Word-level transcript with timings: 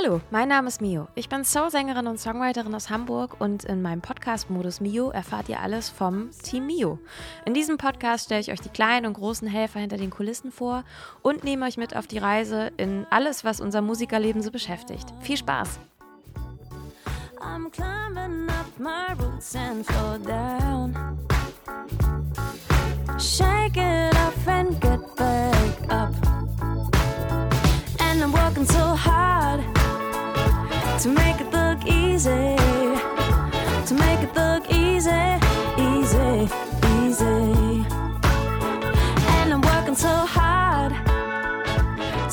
Hallo, 0.00 0.20
mein 0.30 0.46
Name 0.48 0.68
ist 0.68 0.80
Mio. 0.80 1.08
Ich 1.16 1.28
bin 1.28 1.44
Soul-Sängerin 1.44 2.06
und 2.06 2.20
Songwriterin 2.20 2.72
aus 2.72 2.88
Hamburg 2.88 3.40
und 3.40 3.64
in 3.64 3.82
meinem 3.82 4.00
Podcast-Modus 4.00 4.80
Mio 4.80 5.10
erfahrt 5.10 5.48
ihr 5.48 5.58
alles 5.58 5.88
vom 5.88 6.30
Team 6.44 6.66
Mio. 6.66 7.00
In 7.44 7.52
diesem 7.52 7.78
Podcast 7.78 8.26
stelle 8.26 8.40
ich 8.40 8.52
euch 8.52 8.60
die 8.60 8.68
kleinen 8.68 9.06
und 9.06 9.14
großen 9.14 9.48
Helfer 9.48 9.80
hinter 9.80 9.96
den 9.96 10.10
Kulissen 10.10 10.52
vor 10.52 10.84
und 11.22 11.42
nehme 11.42 11.66
euch 11.66 11.78
mit 11.78 11.96
auf 11.96 12.06
die 12.06 12.18
Reise 12.18 12.70
in 12.76 13.08
alles, 13.10 13.42
was 13.44 13.60
unser 13.60 13.82
Musikerleben 13.82 14.40
so 14.40 14.52
beschäftigt. 14.52 15.12
Viel 15.20 15.36
Spaß! 15.36 15.80
I'm 17.40 17.68
climbing 17.72 18.48
up 18.50 18.78
my 18.78 19.14
roots 19.20 19.56
and 19.56 19.84
fall 19.84 20.20
down. 20.20 20.94
Shake 23.18 23.76
to 30.98 31.08
make 31.10 31.40
it 31.40 31.52
look 31.52 31.86
easy, 31.86 32.56
to 33.86 33.94
make 33.94 34.20
it 34.20 34.34
look 34.34 34.68
easy, 34.68 35.38
easy, 35.78 36.48
easy. 36.98 37.86
And 39.38 39.52
I'm 39.52 39.60
working 39.60 39.94
so 39.94 40.08
hard 40.08 40.92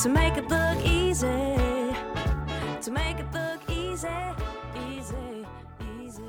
to 0.02 0.08
make 0.08 0.36
it 0.36 0.48
look 0.48 0.84
easy, 0.84 1.28
to 2.82 2.90
make 2.90 3.20
it 3.20 3.26
look 3.32 3.60
easy, 3.70 4.08
easy, 4.90 5.46
easy. 6.02 6.22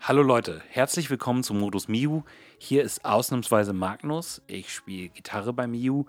Hallo 0.00 0.22
Leute, 0.22 0.62
herzlich 0.70 1.10
willkommen 1.10 1.42
zum 1.42 1.58
Modus 1.58 1.86
Miu. 1.88 2.22
Hier 2.56 2.82
ist 2.82 3.04
ausnahmsweise 3.04 3.74
Magnus. 3.74 4.40
Ich 4.46 4.72
spiele 4.72 5.10
Gitarre 5.10 5.52
bei 5.52 5.66
Miu 5.66 6.06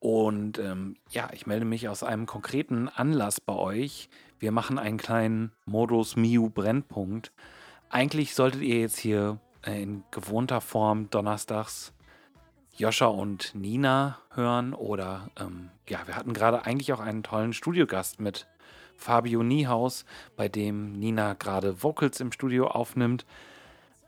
und 0.00 0.58
ähm, 0.58 0.96
ja, 1.10 1.28
ich 1.32 1.46
melde 1.46 1.66
mich 1.66 1.88
aus 1.88 2.02
einem 2.02 2.26
konkreten 2.26 2.88
Anlass 2.88 3.40
bei 3.40 3.54
euch. 3.54 4.08
Wir 4.38 4.50
machen 4.50 4.78
einen 4.78 4.96
kleinen 4.96 5.52
Modus 5.66 6.16
Miu 6.16 6.48
Brennpunkt. 6.48 7.32
Eigentlich 7.90 8.34
solltet 8.34 8.62
ihr 8.62 8.80
jetzt 8.80 8.98
hier 8.98 9.38
in 9.64 10.02
gewohnter 10.10 10.62
Form 10.62 11.10
donnerstags 11.10 11.92
Joscha 12.72 13.06
und 13.06 13.54
Nina 13.54 14.18
hören 14.32 14.72
oder 14.72 15.28
ähm, 15.38 15.68
ja, 15.86 16.06
wir 16.06 16.16
hatten 16.16 16.32
gerade 16.32 16.64
eigentlich 16.64 16.94
auch 16.94 17.00
einen 17.00 17.22
tollen 17.22 17.52
Studiogast 17.52 18.20
mit 18.20 18.46
Fabio 18.96 19.42
Niehaus, 19.42 20.06
bei 20.34 20.48
dem 20.48 20.92
Nina 20.92 21.34
gerade 21.34 21.82
Vocals 21.82 22.20
im 22.20 22.32
Studio 22.32 22.68
aufnimmt. 22.68 23.26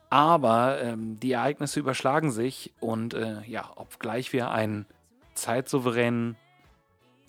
Aber 0.08 0.80
ähm, 0.80 1.20
die 1.20 1.32
Ereignisse 1.32 1.80
überschlagen 1.80 2.30
sich 2.30 2.72
und 2.80 3.12
äh, 3.12 3.42
ja, 3.46 3.70
obgleich 3.76 4.32
wir 4.32 4.50
einen 4.50 4.86
zeitsouveränen 5.34 6.36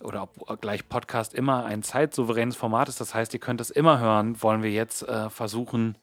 oder 0.00 0.22
ob 0.22 0.60
gleich 0.60 0.88
Podcast 0.88 1.34
immer 1.34 1.64
ein 1.64 1.82
zeitsouveränes 1.82 2.56
Format 2.56 2.88
ist, 2.88 3.00
das 3.00 3.14
heißt, 3.14 3.32
ihr 3.34 3.40
könnt 3.40 3.60
es 3.60 3.70
immer 3.70 3.98
hören, 3.98 4.42
wollen 4.42 4.62
wir 4.62 4.70
jetzt 4.70 5.02
äh, 5.08 5.30
versuchen, 5.30 5.96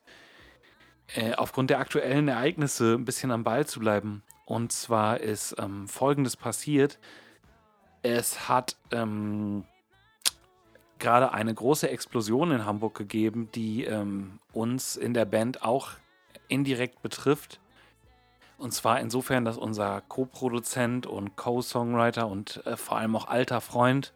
äh, 1.16 1.33
aufgrund 1.33 1.69
der 1.69 1.79
aktuellen 1.79 2.27
Ereignisse 2.27 2.95
ein 2.95 3.05
bisschen 3.05 3.31
am 3.31 3.44
Ball 3.44 3.66
zu 3.66 3.79
bleiben. 3.79 4.23
Und 4.45 4.72
zwar 4.72 5.19
ist 5.19 5.55
ähm, 5.59 5.88
Folgendes 5.88 6.35
passiert. 6.35 6.99
Es 8.02 8.49
hat 8.49 8.75
ähm, 8.91 9.63
gerade 11.00 11.33
eine 11.33 11.53
große 11.53 11.89
Explosion 11.89 12.51
in 12.51 12.66
Hamburg 12.66 12.95
gegeben, 12.95 13.50
die 13.53 13.85
ähm, 13.85 14.39
uns 14.51 14.97
in 14.97 15.13
der 15.13 15.25
Band 15.25 15.63
auch 15.63 15.91
indirekt 16.50 17.01
betrifft. 17.01 17.60
Und 18.61 18.73
zwar 18.73 18.99
insofern, 18.99 19.44
dass 19.44 19.57
unser 19.57 20.01
Co-Produzent 20.07 21.07
und 21.07 21.35
Co-Songwriter 21.35 22.27
und 22.27 22.63
äh, 22.67 22.77
vor 22.77 22.99
allem 22.99 23.16
auch 23.16 23.27
alter 23.27 23.59
Freund 23.59 24.13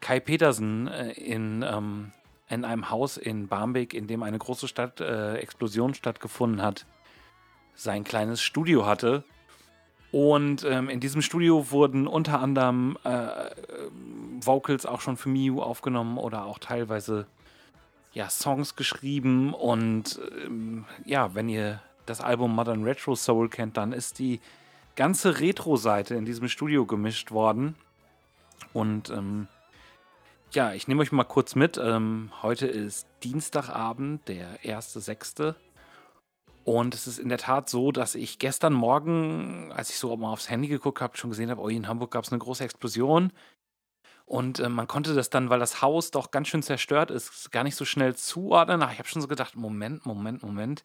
Kai 0.00 0.20
Petersen 0.20 0.86
äh, 0.86 1.12
in, 1.12 1.64
ähm, 1.66 2.12
in 2.50 2.66
einem 2.66 2.90
Haus 2.90 3.16
in 3.16 3.48
Barmbek, 3.48 3.94
in 3.94 4.06
dem 4.06 4.22
eine 4.22 4.36
große 4.36 4.68
Stadt, 4.68 5.00
äh, 5.00 5.36
Explosion 5.36 5.94
stattgefunden 5.94 6.60
hat, 6.60 6.84
sein 7.74 8.04
kleines 8.04 8.42
Studio 8.42 8.84
hatte. 8.84 9.24
Und 10.12 10.64
ähm, 10.64 10.90
in 10.90 11.00
diesem 11.00 11.22
Studio 11.22 11.70
wurden 11.70 12.06
unter 12.06 12.40
anderem 12.40 12.98
äh, 13.02 13.48
Vocals 14.40 14.84
auch 14.84 15.00
schon 15.00 15.16
für 15.16 15.30
Miu 15.30 15.62
aufgenommen 15.62 16.18
oder 16.18 16.44
auch 16.44 16.58
teilweise 16.58 17.26
ja, 18.12 18.28
Songs 18.28 18.76
geschrieben. 18.76 19.54
Und 19.54 20.20
ähm, 20.44 20.84
ja, 21.06 21.34
wenn 21.34 21.48
ihr 21.48 21.80
das 22.06 22.20
Album 22.20 22.54
Modern 22.54 22.84
Retro 22.84 23.14
Soul 23.14 23.48
kennt, 23.48 23.76
dann 23.76 23.92
ist 23.92 24.18
die 24.18 24.40
ganze 24.96 25.40
Retro-Seite 25.40 26.14
in 26.14 26.24
diesem 26.24 26.48
Studio 26.48 26.86
gemischt 26.86 27.30
worden. 27.30 27.74
Und 28.72 29.10
ähm, 29.10 29.48
ja, 30.52 30.72
ich 30.72 30.86
nehme 30.86 31.02
euch 31.02 31.12
mal 31.12 31.24
kurz 31.24 31.54
mit. 31.54 31.78
Ähm, 31.78 32.30
heute 32.42 32.66
ist 32.66 33.06
Dienstagabend, 33.22 34.28
der 34.28 34.60
1.6. 34.60 35.54
Und 36.64 36.94
es 36.94 37.06
ist 37.06 37.18
in 37.18 37.28
der 37.28 37.38
Tat 37.38 37.68
so, 37.68 37.92
dass 37.92 38.14
ich 38.14 38.38
gestern 38.38 38.72
Morgen, 38.72 39.70
als 39.72 39.90
ich 39.90 39.98
so 39.98 40.16
mal 40.16 40.32
aufs 40.32 40.48
Handy 40.48 40.68
geguckt 40.68 41.00
habe, 41.00 41.16
schon 41.16 41.30
gesehen 41.30 41.50
habe, 41.50 41.60
oh, 41.60 41.68
in 41.68 41.88
Hamburg 41.88 42.12
gab 42.12 42.24
es 42.24 42.32
eine 42.32 42.38
große 42.38 42.64
Explosion. 42.64 43.32
Und 44.26 44.60
äh, 44.60 44.70
man 44.70 44.88
konnte 44.88 45.14
das 45.14 45.28
dann, 45.28 45.50
weil 45.50 45.58
das 45.58 45.82
Haus 45.82 46.10
doch 46.10 46.30
ganz 46.30 46.48
schön 46.48 46.62
zerstört 46.62 47.10
ist, 47.10 47.52
gar 47.52 47.64
nicht 47.64 47.76
so 47.76 47.84
schnell 47.84 48.14
zuordnen. 48.14 48.82
Ach, 48.82 48.92
ich 48.92 48.98
habe 48.98 49.08
schon 49.08 49.20
so 49.20 49.28
gedacht, 49.28 49.56
Moment, 49.56 50.06
Moment, 50.06 50.42
Moment 50.42 50.84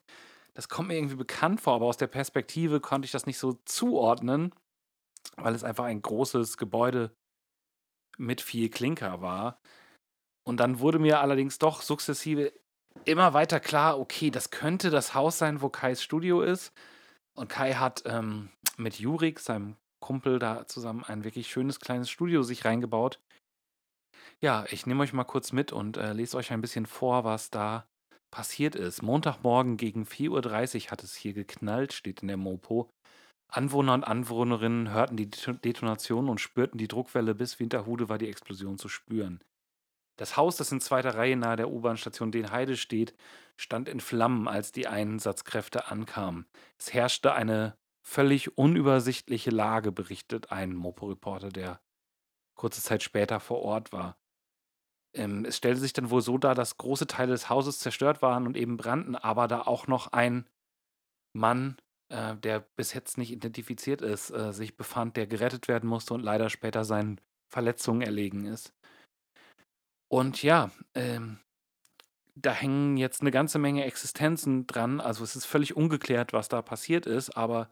das 0.54 0.68
kommt 0.68 0.88
mir 0.88 0.96
irgendwie 0.96 1.16
bekannt 1.16 1.60
vor, 1.60 1.74
aber 1.74 1.86
aus 1.86 1.96
der 1.96 2.06
Perspektive 2.06 2.80
konnte 2.80 3.06
ich 3.06 3.12
das 3.12 3.26
nicht 3.26 3.38
so 3.38 3.58
zuordnen, 3.64 4.54
weil 5.36 5.54
es 5.54 5.64
einfach 5.64 5.84
ein 5.84 6.02
großes 6.02 6.56
Gebäude 6.56 7.14
mit 8.18 8.40
viel 8.40 8.68
Klinker 8.68 9.22
war. 9.22 9.60
Und 10.46 10.58
dann 10.58 10.80
wurde 10.80 10.98
mir 10.98 11.20
allerdings 11.20 11.58
doch 11.58 11.82
sukzessive 11.82 12.52
immer 13.04 13.32
weiter 13.34 13.60
klar, 13.60 13.98
okay, 13.98 14.30
das 14.30 14.50
könnte 14.50 14.90
das 14.90 15.14
Haus 15.14 15.38
sein, 15.38 15.62
wo 15.62 15.68
Kais 15.68 16.02
Studio 16.02 16.42
ist. 16.42 16.72
Und 17.34 17.48
Kai 17.48 17.74
hat 17.74 18.02
ähm, 18.06 18.50
mit 18.76 18.98
Jurik, 18.98 19.38
seinem 19.40 19.76
Kumpel, 20.00 20.38
da 20.38 20.66
zusammen 20.66 21.04
ein 21.04 21.24
wirklich 21.24 21.50
schönes 21.50 21.78
kleines 21.80 22.10
Studio 22.10 22.42
sich 22.42 22.64
reingebaut. 22.64 23.20
Ja, 24.40 24.64
ich 24.70 24.86
nehme 24.86 25.02
euch 25.02 25.12
mal 25.12 25.24
kurz 25.24 25.52
mit 25.52 25.72
und 25.72 25.96
äh, 25.96 26.12
lese 26.12 26.36
euch 26.36 26.50
ein 26.50 26.62
bisschen 26.62 26.86
vor, 26.86 27.24
was 27.24 27.50
da 27.50 27.86
passiert 28.30 28.74
ist. 28.74 29.02
Montagmorgen 29.02 29.76
gegen 29.76 30.04
4.30 30.04 30.84
Uhr 30.86 30.90
hat 30.90 31.02
es 31.02 31.14
hier 31.14 31.32
geknallt, 31.32 31.92
steht 31.92 32.22
in 32.22 32.28
der 32.28 32.36
Mopo. 32.36 32.90
Anwohner 33.48 33.94
und 33.94 34.04
Anwohnerinnen 34.04 34.92
hörten 34.92 35.16
die 35.16 35.28
Detonation 35.28 36.28
und 36.28 36.40
spürten 36.40 36.78
die 36.78 36.88
Druckwelle, 36.88 37.34
bis 37.34 37.58
Winterhude 37.58 38.08
war 38.08 38.18
die 38.18 38.28
Explosion 38.28 38.78
zu 38.78 38.88
spüren. 38.88 39.40
Das 40.16 40.36
Haus, 40.36 40.56
das 40.56 40.70
in 40.70 40.80
zweiter 40.80 41.14
Reihe 41.14 41.36
nahe 41.36 41.56
der 41.56 41.70
U-Bahn-Station 41.70 42.30
Den 42.30 42.50
Heide 42.50 42.76
steht, 42.76 43.14
stand 43.56 43.88
in 43.88 44.00
Flammen, 44.00 44.48
als 44.48 44.70
die 44.70 44.86
Einsatzkräfte 44.86 45.90
ankamen. 45.90 46.46
Es 46.78 46.92
herrschte 46.92 47.32
eine 47.32 47.76
völlig 48.02 48.56
unübersichtliche 48.56 49.50
Lage, 49.50 49.92
berichtet 49.92 50.52
ein 50.52 50.74
Mopo-Reporter, 50.74 51.48
der 51.48 51.80
kurze 52.54 52.82
Zeit 52.82 53.02
später 53.02 53.40
vor 53.40 53.62
Ort 53.62 53.92
war. 53.92 54.18
Ähm, 55.14 55.44
es 55.44 55.56
stellte 55.56 55.80
sich 55.80 55.92
dann 55.92 56.10
wohl 56.10 56.22
so 56.22 56.38
dar, 56.38 56.54
dass 56.54 56.76
große 56.76 57.06
Teile 57.06 57.32
des 57.32 57.48
Hauses 57.48 57.78
zerstört 57.78 58.22
waren 58.22 58.46
und 58.46 58.56
eben 58.56 58.76
brannten, 58.76 59.16
aber 59.16 59.48
da 59.48 59.62
auch 59.62 59.86
noch 59.86 60.12
ein 60.12 60.46
Mann, 61.32 61.76
äh, 62.10 62.36
der 62.36 62.60
bis 62.76 62.92
jetzt 62.92 63.18
nicht 63.18 63.32
identifiziert 63.32 64.02
ist, 64.02 64.30
äh, 64.30 64.52
sich 64.52 64.76
befand, 64.76 65.16
der 65.16 65.26
gerettet 65.26 65.68
werden 65.68 65.88
musste 65.88 66.14
und 66.14 66.22
leider 66.22 66.50
später 66.50 66.84
seinen 66.84 67.20
Verletzungen 67.52 68.02
erlegen 68.02 68.46
ist. 68.46 68.72
Und 70.08 70.42
ja, 70.42 70.70
ähm, 70.94 71.38
da 72.34 72.52
hängen 72.52 72.96
jetzt 72.96 73.20
eine 73.20 73.30
ganze 73.30 73.58
Menge 73.58 73.84
Existenzen 73.84 74.66
dran. 74.66 75.00
Also 75.00 75.24
es 75.24 75.36
ist 75.36 75.46
völlig 75.46 75.76
ungeklärt, 75.76 76.32
was 76.32 76.48
da 76.48 76.62
passiert 76.62 77.06
ist, 77.06 77.36
aber 77.36 77.70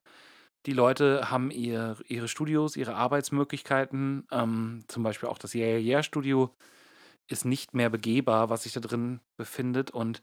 die 0.66 0.72
Leute 0.72 1.30
haben 1.30 1.50
ihr, 1.50 1.96
ihre 2.08 2.28
Studios, 2.28 2.76
ihre 2.76 2.94
Arbeitsmöglichkeiten, 2.94 4.26
ähm, 4.30 4.84
zum 4.88 5.02
Beispiel 5.02 5.28
auch 5.28 5.38
das 5.38 5.54
Yeah 5.54 5.78
Yeah 5.78 6.02
Studio 6.02 6.54
ist 7.28 7.44
nicht 7.44 7.74
mehr 7.74 7.90
begehbar, 7.90 8.50
was 8.50 8.64
sich 8.64 8.72
da 8.72 8.80
drin 8.80 9.20
befindet. 9.36 9.90
Und 9.90 10.22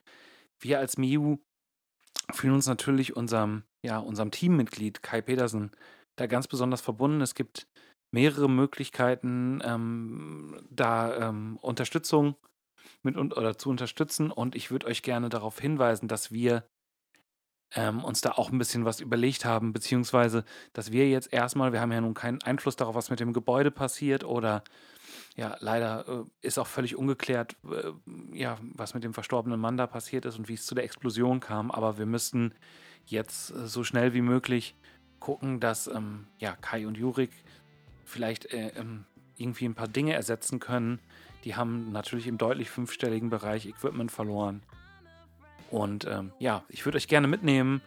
wir 0.60 0.80
als 0.80 0.98
Miu 0.98 1.38
fühlen 2.34 2.56
uns 2.56 2.68
natürlich 2.68 3.16
unserem, 3.16 3.64
ja, 3.86 4.00
unserem 4.00 4.32
Teammitglied 4.32 5.04
Kai 5.04 5.22
Petersen 5.22 5.72
da 6.18 6.28
ganz 6.28 6.48
besonders 6.48 6.82
verbunden. 6.82 7.22
Es 7.22 7.36
gibt 7.36 7.68
mehrere 8.12 8.50
Möglichkeiten, 8.50 9.62
ähm, 9.64 10.62
da 10.70 11.30
ähm, 11.30 11.58
Unterstützung 11.62 12.36
mit 13.04 13.18
oder 13.18 13.58
zu 13.58 13.70
unterstützen. 13.70 14.32
Und 14.32 14.56
ich 14.56 14.72
würde 14.72 14.88
euch 14.88 15.04
gerne 15.04 15.30
darauf 15.30 15.60
hinweisen, 15.60 16.08
dass 16.08 16.32
wir 16.32 16.68
ähm, 17.76 18.04
uns 18.04 18.22
da 18.22 18.32
auch 18.32 18.52
ein 18.52 18.58
bisschen 18.58 18.86
was 18.86 19.00
überlegt 19.00 19.46
haben, 19.46 19.74
beziehungsweise, 19.74 20.46
dass 20.74 20.92
wir 20.92 21.10
jetzt 21.10 21.34
erstmal, 21.34 21.74
wir 21.74 21.82
haben 21.82 21.92
ja 21.92 22.02
nun 22.02 22.14
keinen 22.14 22.42
Einfluss 22.42 22.76
darauf, 22.76 22.96
was 22.96 23.10
mit 23.10 23.20
dem 23.20 23.34
Gebäude 23.34 23.72
passiert 23.72 24.24
oder 24.24 24.64
ja, 25.36 25.58
leider 25.60 26.08
äh, 26.08 26.24
ist 26.42 26.58
auch 26.58 26.68
völlig 26.68 26.96
ungeklärt, 26.96 27.56
äh, 27.70 27.92
ja, 28.38 28.58
was 28.74 28.94
mit 28.94 29.04
dem 29.04 29.14
verstorbenen 29.14 29.60
Mann 29.60 29.78
da 29.78 29.86
passiert 29.86 30.26
ist 30.26 30.38
und 30.40 30.48
wie 30.48 30.54
es 30.54 30.66
zu 30.66 30.76
der 30.76 30.86
Explosion 30.86 31.42
kam. 31.42 31.72
Aber 31.72 31.98
wir 31.98 32.06
müssten 32.06 32.54
jetzt 33.06 33.52
äh, 33.52 33.68
so 33.68 33.84
schnell 33.84 34.14
wie 34.14 34.22
möglich 34.22 34.76
gucken, 35.20 35.60
dass 35.60 35.88
ähm, 35.88 36.28
ja, 36.40 36.56
Kai 36.56 36.88
und 36.88 36.98
Jurik 36.98 37.32
vielleicht 38.06 38.46
äh, 38.54 38.70
ähm, 38.78 39.06
irgendwie 39.38 39.66
ein 39.66 39.76
paar 39.76 39.90
Dinge 39.90 40.14
ersetzen 40.14 40.60
können. 40.60 41.00
Die 41.44 41.56
haben 41.56 41.92
natürlich 41.92 42.28
im 42.28 42.38
deutlich 42.38 42.70
fünfstelligen 42.70 43.30
Bereich 43.30 43.66
Equipment 43.66 44.12
verloren. 44.12 44.64
Und 45.70 46.06
ähm, 46.06 46.32
ja, 46.40 46.64
ich 46.70 46.86
würde 46.86 46.98
euch 46.98 47.08
gerne 47.08 47.28
mitnehmen 47.28 47.82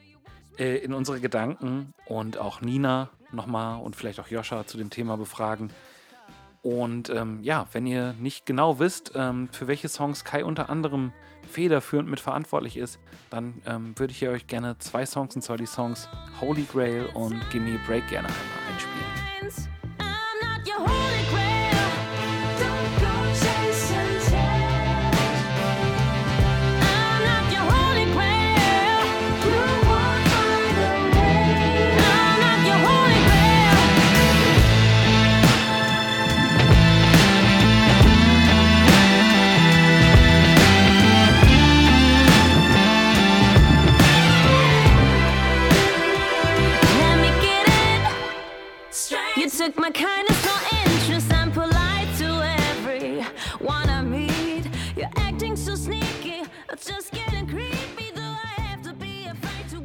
äh, 0.59 0.77
in 0.79 0.93
unsere 0.93 1.21
Gedanken 1.21 1.95
und 2.05 2.37
auch 2.37 2.61
Nina 2.61 3.09
nochmal 3.33 3.81
und 3.81 3.97
vielleicht 3.97 4.21
auch 4.21 4.29
Joscha 4.29 4.67
zu 4.67 4.77
dem 4.77 4.91
Thema 4.91 5.17
befragen. 5.17 5.71
Und 6.63 7.11
ähm, 7.11 7.41
ja, 7.43 7.67
wenn 7.73 7.87
ihr 7.87 8.15
nicht 8.15 8.47
genau 8.47 8.79
wisst, 8.79 9.13
ähm, 9.15 9.49
für 9.53 9.69
welche 9.69 9.89
Songs 9.89 10.25
Kai 10.25 10.45
unter 10.45 10.69
anderem 10.71 11.13
federführend 11.51 12.09
mitverantwortlich 12.09 12.77
ist, 12.77 12.99
dann 13.31 13.63
ähm, 13.67 13.99
würde 13.99 14.13
ich 14.13 14.27
euch 14.29 14.47
gerne 14.47 14.77
zwei 14.79 15.07
Songs, 15.07 15.35
und 15.35 15.43
zwar 15.43 15.57
die 15.57 15.67
Songs 15.67 16.09
Holy 16.41 16.67
Grail 16.71 17.07
und 17.15 17.39
Gimme 17.51 17.79
Break 17.87 18.07
gerne 18.09 18.29
einmal 18.29 18.73
einspielen. 18.73 19.68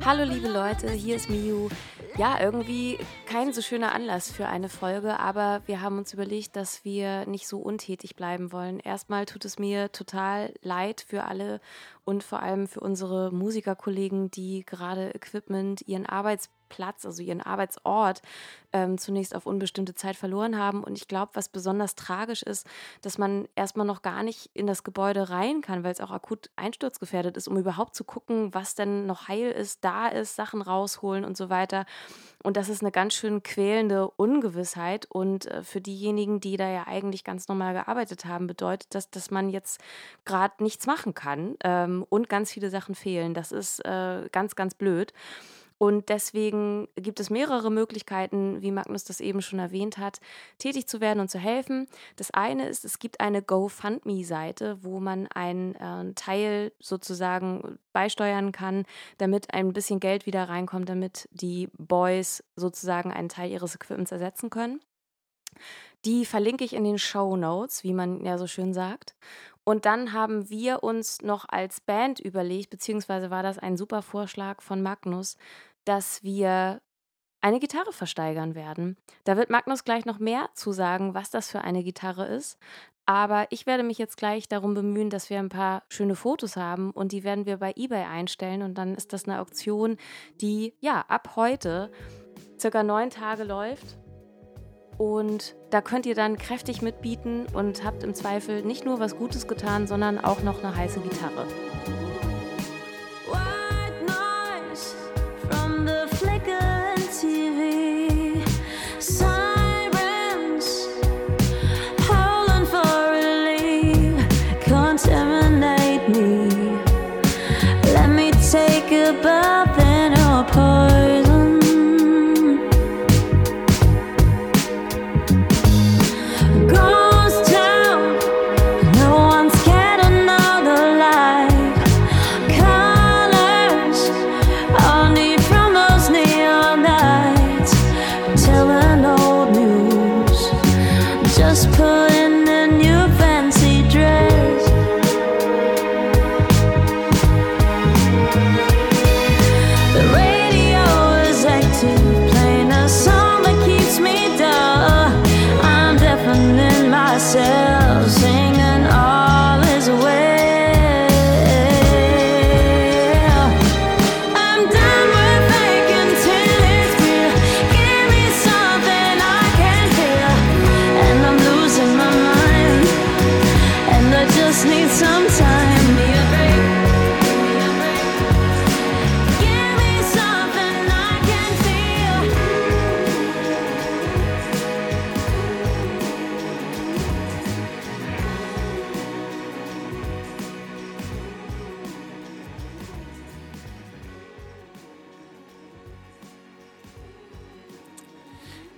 Hallo, 0.06 0.24
liebe 0.24 0.50
Leute, 0.50 0.92
hier 0.92 1.16
ist 1.16 1.30
Miu. 1.30 1.70
Ja, 2.18 2.40
irgendwie 2.40 3.00
kein 3.26 3.54
so 3.54 3.62
schöner 3.62 3.94
Anlass 3.94 4.32
für 4.32 4.48
eine 4.48 4.70
Folge, 4.70 5.20
aber 5.20 5.62
wir 5.66 5.82
haben 5.82 5.98
uns 5.98 6.14
überlegt, 6.14 6.56
dass 6.56 6.86
wir 6.86 7.26
nicht 7.26 7.48
so 7.48 7.60
untätig 7.60 8.16
bleiben 8.16 8.52
wollen. 8.52 8.80
Erstmal 8.80 9.26
tut 9.26 9.46
es 9.46 9.58
mir 9.58 9.92
total 9.92 10.54
leid 10.62 11.04
für 11.08 11.24
alle 11.24 11.60
und 12.04 12.24
vor 12.24 12.44
allem 12.44 12.68
für 12.68 12.82
unsere 12.82 13.32
Musikerkollegen, 13.32 14.30
die 14.30 14.64
gerade 14.66 15.12
Equipment, 15.16 15.82
ihren 15.88 16.06
Arbeitsplatz 16.06 16.63
Platz, 16.74 17.06
also 17.06 17.22
ihren 17.22 17.42
Arbeitsort, 17.42 18.24
ähm, 18.72 18.98
zunächst 18.98 19.36
auf 19.36 19.46
unbestimmte 19.46 19.94
Zeit 19.94 20.16
verloren 20.16 20.58
haben. 20.58 20.84
Und 20.84 20.98
ich 20.98 21.08
glaube, 21.08 21.32
was 21.36 21.48
besonders 21.48 21.94
tragisch 21.94 22.42
ist, 22.42 22.66
dass 23.04 23.20
man 23.20 23.48
erstmal 23.56 23.86
noch 23.86 24.02
gar 24.02 24.24
nicht 24.24 24.50
in 24.56 24.66
das 24.66 24.84
Gebäude 24.84 25.30
rein 25.30 25.62
kann, 25.62 25.84
weil 25.84 25.92
es 25.92 26.02
auch 26.02 26.10
akut 26.10 26.50
einsturzgefährdet 26.56 27.38
ist, 27.38 27.48
um 27.48 27.58
überhaupt 27.58 27.94
zu 27.94 28.04
gucken, 28.04 28.52
was 28.56 28.74
denn 28.74 29.06
noch 29.06 29.28
heil 29.28 29.52
ist, 29.52 29.86
da 29.86 30.08
ist, 30.08 30.36
Sachen 30.36 30.64
rausholen 30.64 31.26
und 31.26 31.38
so 31.38 31.52
weiter. 31.52 31.86
Und 32.42 32.58
das 32.58 32.70
ist 32.70 32.82
eine 32.82 32.92
ganz 32.92 33.14
schön 33.14 33.44
quälende 33.44 34.10
Ungewissheit. 34.10 35.06
Und 35.06 35.46
äh, 35.46 35.64
für 35.64 35.80
diejenigen, 35.80 36.40
die 36.40 36.58
da 36.58 36.68
ja 36.68 36.88
eigentlich 36.88 37.24
ganz 37.24 37.48
normal 37.48 37.74
gearbeitet 37.74 38.26
haben, 38.26 38.48
bedeutet 38.48 38.96
das, 38.96 39.12
dass 39.12 39.30
man 39.30 39.50
jetzt 39.50 39.80
gerade 40.26 40.64
nichts 40.64 40.88
machen 40.88 41.14
kann 41.14 41.56
ähm, 41.64 42.04
und 42.10 42.28
ganz 42.28 42.52
viele 42.52 42.72
Sachen 42.72 42.96
fehlen. 42.96 43.36
Das 43.36 43.52
ist 43.52 43.86
äh, 43.86 44.28
ganz, 44.32 44.56
ganz 44.56 44.74
blöd. 44.74 45.14
Und 45.84 46.08
deswegen 46.08 46.88
gibt 46.96 47.20
es 47.20 47.30
mehrere 47.30 47.70
Möglichkeiten, 47.70 48.62
wie 48.62 48.72
Magnus 48.72 49.04
das 49.04 49.20
eben 49.20 49.42
schon 49.42 49.60
erwähnt 49.60 49.98
hat, 49.98 50.22
tätig 50.58 50.88
zu 50.88 51.02
werden 51.02 51.20
und 51.20 51.30
zu 51.30 51.40
helfen. 51.40 51.90
Das 52.16 52.32
eine 52.32 52.70
ist, 52.70 52.86
es 52.86 53.00
gibt 53.00 53.20
eine 53.20 53.42
GoFundMe-Seite, 53.42 54.78
wo 54.82 55.02
man 55.02 55.28
einen 55.28 55.76
äh, 55.76 56.14
Teil 56.14 56.72
sozusagen 56.80 57.80
beisteuern 57.92 58.54
kann, 58.54 58.86
damit 59.18 59.54
ein 59.54 59.74
bisschen 59.74 60.00
Geld 60.00 60.26
wieder 60.26 60.48
reinkommt, 60.48 60.88
damit 60.88 61.28
die 61.34 61.68
Boys 61.78 62.46
sozusagen 62.56 63.12
einen 63.12 63.28
Teil 63.28 63.52
ihres 63.52 63.76
Equipments 63.76 64.14
ersetzen 64.14 64.50
können. 64.50 64.80
Die 66.06 66.24
verlinke 66.24 66.64
ich 66.64 66.72
in 66.72 66.86
den 66.86 66.98
Show 66.98 67.36
Notes, 67.36 67.84
wie 67.84 67.94
man 67.94 68.24
ja 68.24 68.38
so 68.38 68.48
schön 68.48 68.74
sagt. 68.74 69.16
Und 69.66 69.86
dann 69.86 70.12
haben 70.12 70.50
wir 70.50 70.84
uns 70.84 71.22
noch 71.22 71.46
als 71.48 71.80
Band 71.80 72.20
überlegt, 72.20 72.70
beziehungsweise 72.70 73.30
war 73.30 73.44
das 73.44 73.58
ein 73.58 73.78
super 73.78 74.02
Vorschlag 74.02 74.62
von 74.62 74.82
Magnus, 74.82 75.38
dass 75.86 76.24
wir 76.24 76.82
eine 77.42 77.60
Gitarre 77.60 77.92
versteigern 77.92 78.56
werden. 78.56 78.96
Da 79.26 79.36
wird 79.36 79.50
Magnus 79.50 79.84
gleich 79.84 80.06
noch 80.06 80.18
mehr 80.18 80.50
zu 80.54 80.72
sagen, 80.72 81.14
was 81.14 81.30
das 81.30 81.52
für 81.52 81.62
eine 81.62 81.84
Gitarre 81.84 82.26
ist. 82.26 82.58
Aber 83.06 83.48
ich 83.50 83.66
werde 83.66 83.84
mich 83.84 83.98
jetzt 83.98 84.16
gleich 84.16 84.48
darum 84.48 84.74
bemühen, 84.74 85.10
dass 85.10 85.30
wir 85.30 85.40
ein 85.40 85.50
paar 85.50 85.84
schöne 85.90 86.16
Fotos 86.16 86.56
haben 86.56 86.92
und 86.92 87.12
die 87.12 87.26
werden 87.26 87.46
wir 87.46 87.58
bei 87.58 87.74
eBay 87.76 88.06
einstellen. 88.06 88.62
Und 88.62 88.78
dann 88.78 88.96
ist 88.96 89.12
das 89.12 89.26
eine 89.26 89.42
Auktion, 89.42 89.98
die 90.40 90.74
ja 90.80 91.04
ab 91.10 91.36
heute 91.36 91.92
circa 92.58 92.82
neun 92.82 93.10
Tage 93.10 93.44
läuft. 93.44 93.98
Und 94.98 95.56
da 95.70 95.82
könnt 95.82 96.06
ihr 96.06 96.16
dann 96.16 96.38
kräftig 96.38 96.82
mitbieten 96.82 97.46
und 97.54 97.84
habt 97.84 98.04
im 98.04 98.14
Zweifel 98.14 98.64
nicht 98.64 98.86
nur 98.86 99.00
was 99.00 99.18
Gutes 99.18 99.48
getan, 99.48 99.86
sondern 99.86 100.24
auch 100.24 100.42
noch 100.44 100.64
eine 100.64 100.74
heiße 100.74 101.02
Gitarre. 101.02 101.46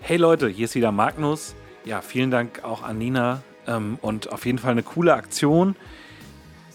Hey 0.07 0.17
Leute, 0.17 0.47
hier 0.47 0.65
ist 0.65 0.75
wieder 0.75 0.91
Magnus. 0.91 1.55
Ja, 1.83 2.00
vielen 2.01 2.29
Dank 2.29 2.63
auch 2.63 2.83
an 2.83 3.00
Nina 3.00 3.41
ähm, 3.65 3.97
und 4.03 4.31
auf 4.31 4.45
jeden 4.45 4.59
Fall 4.59 4.69
eine 4.69 4.83
coole 4.83 5.15
Aktion. 5.15 5.75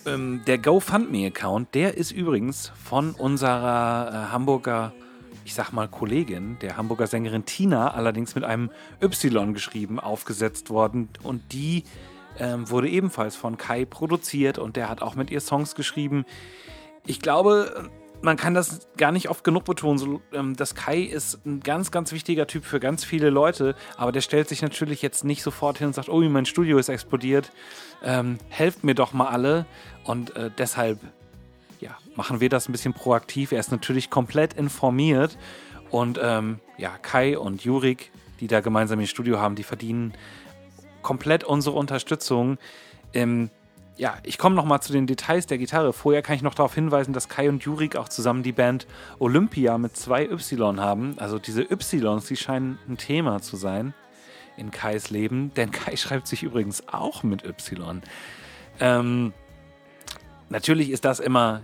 Ähm, 0.04 0.42
der 0.48 0.58
GoFundMe-Account, 0.58 1.72
der 1.76 1.96
ist 1.96 2.10
übrigens 2.10 2.72
von 2.84 3.12
unserer 3.12 4.08
äh, 4.10 4.32
Hamburger, 4.32 4.92
ich 5.44 5.54
sag 5.54 5.70
mal 5.70 5.86
Kollegin, 5.86 6.56
der 6.60 6.76
Hamburger 6.76 7.06
Sängerin 7.06 7.44
Tina, 7.44 7.94
allerdings 7.94 8.34
mit 8.34 8.42
einem 8.42 8.68
Y 9.00 9.54
geschrieben, 9.54 10.00
aufgesetzt 10.00 10.68
worden. 10.68 11.08
Und 11.22 11.52
die 11.52 11.84
ähm, 12.36 12.68
wurde 12.68 12.88
ebenfalls 12.88 13.36
von 13.36 13.56
Kai 13.56 13.84
produziert 13.84 14.58
und 14.58 14.74
der 14.74 14.88
hat 14.88 15.02
auch 15.02 15.14
mit 15.14 15.30
ihr 15.30 15.40
Songs 15.40 15.76
geschrieben. 15.76 16.24
Ich 17.06 17.20
glaube, 17.20 17.90
man 18.22 18.36
kann 18.36 18.54
das 18.54 18.88
gar 18.96 19.12
nicht 19.12 19.30
oft 19.30 19.44
genug 19.44 19.64
betonen. 19.64 19.98
So, 19.98 20.20
ähm, 20.32 20.56
das 20.56 20.74
Kai 20.74 21.00
ist 21.00 21.44
ein 21.46 21.60
ganz, 21.60 21.90
ganz 21.90 22.12
wichtiger 22.12 22.46
Typ 22.46 22.64
für 22.64 22.80
ganz 22.80 23.04
viele 23.04 23.30
Leute, 23.30 23.74
aber 23.96 24.12
der 24.12 24.20
stellt 24.20 24.48
sich 24.48 24.62
natürlich 24.62 25.02
jetzt 25.02 25.24
nicht 25.24 25.42
sofort 25.42 25.78
hin 25.78 25.88
und 25.88 25.94
sagt, 25.94 26.08
oh, 26.08 26.20
mein 26.20 26.46
Studio 26.46 26.78
ist 26.78 26.88
explodiert, 26.88 27.50
ähm, 28.02 28.38
helft 28.48 28.84
mir 28.84 28.94
doch 28.94 29.12
mal 29.12 29.28
alle. 29.28 29.66
Und 30.04 30.36
äh, 30.36 30.50
deshalb 30.56 30.98
ja, 31.80 31.96
machen 32.14 32.40
wir 32.40 32.48
das 32.48 32.68
ein 32.68 32.72
bisschen 32.72 32.94
proaktiv. 32.94 33.52
Er 33.52 33.60
ist 33.60 33.70
natürlich 33.70 34.10
komplett 34.10 34.54
informiert 34.54 35.38
und 35.90 36.20
ähm, 36.22 36.60
ja, 36.78 36.90
Kai 36.98 37.38
und 37.38 37.64
Jurik, 37.64 38.10
die 38.40 38.46
da 38.46 38.60
gemeinsam 38.60 39.00
ihr 39.00 39.06
Studio 39.06 39.38
haben, 39.38 39.54
die 39.54 39.62
verdienen 39.62 40.14
komplett 41.02 41.44
unsere 41.44 41.76
Unterstützung. 41.76 42.58
Ähm, 43.12 43.50
ja, 44.00 44.16
ich 44.22 44.38
komme 44.38 44.56
noch 44.56 44.64
mal 44.64 44.80
zu 44.80 44.94
den 44.94 45.06
Details 45.06 45.46
der 45.46 45.58
Gitarre. 45.58 45.92
Vorher 45.92 46.22
kann 46.22 46.34
ich 46.34 46.40
noch 46.40 46.54
darauf 46.54 46.74
hinweisen, 46.74 47.12
dass 47.12 47.28
Kai 47.28 47.50
und 47.50 47.62
Jurik 47.64 47.96
auch 47.96 48.08
zusammen 48.08 48.42
die 48.42 48.52
Band 48.52 48.86
Olympia 49.18 49.76
mit 49.76 49.94
zwei 49.94 50.24
Y 50.24 50.80
haben. 50.80 51.18
Also 51.18 51.38
diese 51.38 51.70
Ys, 51.70 51.90
die 51.90 52.36
scheinen 52.36 52.78
ein 52.88 52.96
Thema 52.96 53.42
zu 53.42 53.56
sein 53.56 53.92
in 54.56 54.70
Kais 54.70 55.10
Leben, 55.10 55.52
denn 55.52 55.70
Kai 55.70 55.96
schreibt 55.98 56.28
sich 56.28 56.42
übrigens 56.42 56.88
auch 56.88 57.22
mit 57.24 57.44
Y. 57.44 58.00
Ähm, 58.80 59.34
natürlich 60.48 60.88
ist 60.88 61.04
das 61.04 61.20
immer 61.20 61.60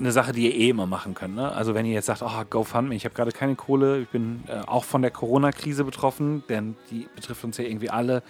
eine 0.00 0.12
Sache, 0.12 0.32
die 0.32 0.46
ihr 0.46 0.54
eh 0.54 0.70
immer 0.70 0.86
machen 0.86 1.14
könnt. 1.14 1.36
Ne? 1.36 1.52
Also 1.52 1.74
wenn 1.74 1.86
ihr 1.86 1.92
jetzt 1.92 2.06
sagt, 2.06 2.22
oh, 2.22 2.44
GoFundMe, 2.48 2.94
ich 2.94 3.04
habe 3.04 3.14
gerade 3.14 3.32
keine 3.32 3.54
Kohle, 3.54 4.00
ich 4.00 4.08
bin 4.08 4.42
äh, 4.48 4.66
auch 4.66 4.84
von 4.84 5.02
der 5.02 5.10
Corona-Krise 5.10 5.84
betroffen, 5.84 6.42
denn 6.48 6.76
die 6.90 7.06
betrifft 7.14 7.44
uns 7.44 7.58
ja 7.58 7.64
irgendwie 7.64 7.90
alle. 7.90 8.22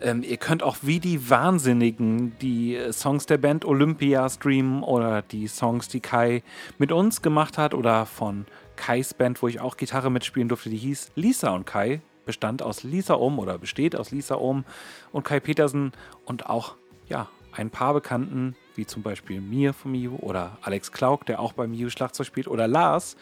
Ähm, 0.00 0.22
ihr 0.22 0.36
könnt 0.38 0.62
auch 0.62 0.78
wie 0.82 0.98
die 0.98 1.30
Wahnsinnigen 1.30 2.36
die 2.40 2.76
äh, 2.76 2.92
Songs 2.92 3.26
der 3.26 3.38
Band 3.38 3.64
Olympia 3.64 4.28
streamen 4.28 4.82
oder 4.82 5.22
die 5.22 5.46
Songs, 5.46 5.88
die 5.88 6.00
Kai 6.00 6.42
mit 6.78 6.90
uns 6.90 7.22
gemacht 7.22 7.58
hat 7.58 7.74
oder 7.74 8.06
von 8.06 8.46
Kais 8.76 9.14
Band, 9.14 9.42
wo 9.42 9.48
ich 9.48 9.60
auch 9.60 9.76
Gitarre 9.76 10.10
mitspielen 10.10 10.48
durfte, 10.48 10.70
die 10.70 10.76
hieß 10.76 11.12
Lisa 11.14 11.50
und 11.50 11.66
Kai, 11.66 12.00
bestand 12.24 12.62
aus 12.62 12.82
Lisa 12.82 13.14
Ohm 13.14 13.38
oder 13.38 13.58
besteht 13.58 13.94
aus 13.94 14.10
Lisa 14.10 14.36
Ohm 14.36 14.64
und 15.12 15.24
Kai 15.24 15.40
Petersen 15.40 15.92
und 16.24 16.46
auch 16.48 16.76
ja, 17.08 17.28
ein 17.52 17.70
paar 17.70 17.94
Bekannten, 17.94 18.56
wie 18.76 18.86
zum 18.86 19.02
Beispiel 19.02 19.40
mir 19.40 19.72
von 19.72 19.92
Miu 19.92 20.16
oder 20.16 20.58
Alex 20.62 20.92
Klauk, 20.92 21.26
der 21.26 21.40
auch 21.40 21.52
bei 21.52 21.66
Miu 21.66 21.90
Schlagzeug 21.90 22.26
spielt, 22.26 22.48
oder 22.48 22.68
Lars, 22.68 23.16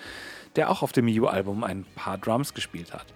der 0.56 0.70
auch 0.70 0.82
auf 0.82 0.92
dem 0.92 1.06
Miu-Album 1.06 1.64
ein 1.64 1.84
paar 1.94 2.18
Drums 2.18 2.54
gespielt 2.54 2.92
hat. 2.92 3.06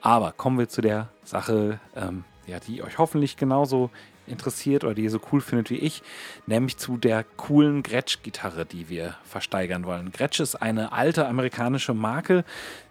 Aber 0.00 0.32
kommen 0.32 0.58
wir 0.58 0.68
zu 0.68 0.80
der 0.80 1.08
Sache, 1.24 1.80
ähm, 1.94 2.24
ja, 2.46 2.58
die 2.58 2.82
euch 2.82 2.98
hoffentlich 2.98 3.36
genauso 3.36 3.90
interessiert 4.26 4.84
oder 4.84 4.94
die 4.94 5.04
ihr 5.04 5.10
so 5.10 5.20
cool 5.32 5.40
findet 5.40 5.70
wie 5.70 5.76
ich, 5.76 6.02
nämlich 6.46 6.76
zu 6.76 6.96
der 6.96 7.24
coolen 7.24 7.82
Gretsch-Gitarre, 7.82 8.66
die 8.66 8.88
wir 8.88 9.16
versteigern 9.24 9.84
wollen. 9.84 10.12
Gretsch 10.12 10.40
ist 10.40 10.56
eine 10.56 10.92
alte 10.92 11.26
amerikanische 11.26 11.94
Marke, 11.94 12.44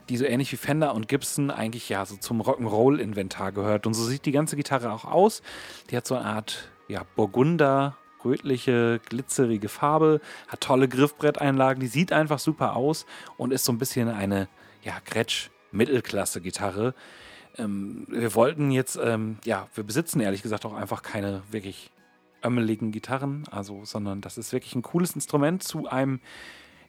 die 0.09 0.17
so 0.17 0.25
ähnlich 0.25 0.51
wie 0.51 0.57
Fender 0.57 0.93
und 0.93 1.07
Gibson 1.07 1.51
eigentlich 1.51 1.87
ja 1.89 2.05
so 2.05 2.17
zum 2.17 2.41
Rock'n'Roll-Inventar 2.41 3.51
gehört. 3.51 3.87
Und 3.87 3.93
so 3.93 4.03
sieht 4.03 4.25
die 4.25 4.31
ganze 4.31 4.55
Gitarre 4.55 4.91
auch 4.91 5.05
aus. 5.05 5.41
Die 5.89 5.97
hat 5.97 6.05
so 6.05 6.15
eine 6.15 6.25
Art 6.25 6.69
ja, 6.87 7.03
Burgunder, 7.15 7.95
rötliche, 8.23 8.99
glitzerige 9.07 9.69
Farbe, 9.69 10.21
hat 10.47 10.61
tolle 10.61 10.87
Griffbretteinlagen, 10.87 11.81
die 11.81 11.87
sieht 11.87 12.13
einfach 12.13 12.39
super 12.39 12.75
aus 12.75 13.05
und 13.37 13.51
ist 13.51 13.65
so 13.65 13.71
ein 13.71 13.77
bisschen 13.77 14.09
eine 14.09 14.47
ja, 14.83 14.93
Gretsch-Mittelklasse-Gitarre 15.05 16.93
ähm, 17.57 18.05
wir 18.09 18.33
wollten 18.35 18.71
jetzt, 18.71 18.97
ähm, 19.01 19.37
ja, 19.43 19.67
wir 19.75 19.83
besitzen 19.83 20.19
ehrlich 20.21 20.41
gesagt 20.41 20.65
auch 20.65 20.73
einfach 20.73 21.03
keine 21.03 21.43
wirklich 21.51 21.91
ömmeligen 22.43 22.91
Gitarren, 22.91 23.43
also, 23.51 23.85
sondern 23.85 24.21
das 24.21 24.37
ist 24.37 24.53
wirklich 24.53 24.75
ein 24.75 24.81
cooles 24.81 25.13
Instrument 25.13 25.63
zu 25.63 25.87
einem 25.87 26.19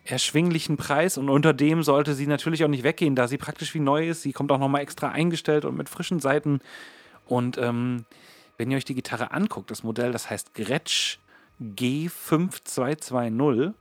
erschwinglichen 0.05 0.77
Preis 0.77 1.17
und 1.17 1.29
unter 1.29 1.53
dem 1.53 1.83
sollte 1.83 2.15
sie 2.15 2.27
natürlich 2.27 2.65
auch 2.65 2.69
nicht 2.69 2.83
weggehen, 2.83 3.15
da 3.15 3.29
sie 3.29 3.39
praktisch 3.39 3.75
wie 3.75 3.81
neu 3.81 4.09
ist. 4.09 4.23
Sie 4.23 4.33
kommt 4.33 4.51
auch 4.51 4.59
nochmal 4.59 4.83
extra 4.83 5.11
eingestellt 5.11 5.65
und 5.65 5.77
mit 5.77 5.89
frischen 5.89 6.19
Seiten. 6.19 6.61
Und 7.27 7.57
ähm, 7.59 8.05
wenn 8.57 8.71
ihr 8.71 8.77
euch 8.77 8.85
die 8.85 8.95
Gitarre 8.95 9.33
anguckt, 9.33 9.71
das 9.71 9.83
Modell, 9.83 10.13
das 10.13 10.31
heißt 10.31 10.55
Gretsch 10.55 11.19
G5220. 11.61 13.75